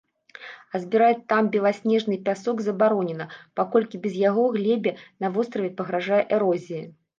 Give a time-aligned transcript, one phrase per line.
[0.73, 3.29] А збіраць там беласнежны пясок забаронена,
[3.61, 6.83] паколькі без яго глебе на востраве пагражае эрозія.